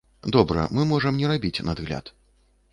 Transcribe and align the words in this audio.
Добра, 0.35 0.63
мы 0.77 0.85
можам 0.93 1.21
не 1.21 1.29
рабіць 1.35 1.63
надгляд. 1.71 2.05